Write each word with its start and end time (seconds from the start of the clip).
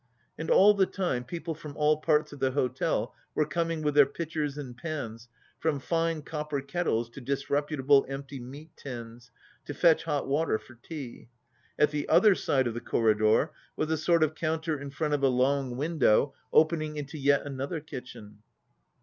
And 0.35 0.49
all 0.49 0.73
the 0.73 0.87
time 0.87 1.23
people 1.23 1.53
from 1.53 1.77
all 1.77 1.97
parts 2.01 2.33
of 2.33 2.39
the 2.39 2.49
hotel 2.49 3.13
were 3.35 3.45
coming 3.45 3.83
with 3.83 3.93
their 3.93 4.07
pitchers 4.07 4.57
and 4.57 4.75
pans, 4.75 5.27
from 5.59 5.79
fine 5.79 6.23
copper 6.23 6.59
ket 6.59 6.87
tles 6.87 7.07
to 7.13 7.21
disreputable 7.21 8.07
empty 8.09 8.39
meat 8.39 8.71
tins, 8.75 9.29
to 9.67 9.75
fetch 9.75 10.05
hot 10.05 10.27
water 10.27 10.57
for 10.57 10.73
tea. 10.73 11.29
At 11.77 11.91
the 11.91 12.09
other 12.09 12.33
side 12.33 12.65
of 12.65 12.73
the 12.73 12.81
corridor 12.81 13.51
was 13.75 13.91
a 13.91 13.95
sort 13.97 14.23
of 14.23 14.33
counter 14.33 14.79
in 14.81 14.89
front 14.89 15.13
of 15.13 15.21
a 15.21 15.27
long 15.27 15.77
window 15.77 16.33
opening 16.51 16.97
into 16.97 17.19
yet 17.19 17.43
another 17.45 17.79
kitchen. 17.79 18.39